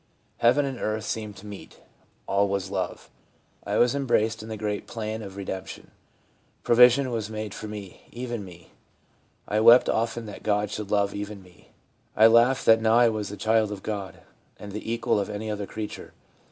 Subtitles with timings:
[0.39, 1.79] Heaven and earth seemed to meet.
[2.25, 3.07] All was love.
[3.63, 5.91] I was embraced in the great plan of redemption.
[6.63, 8.71] Provision was made for me, even me.
[9.47, 11.69] I wept often that God should love even me.
[12.17, 14.21] I laughed that now I was the child of God,
[14.57, 16.13] and the equal of any other creature.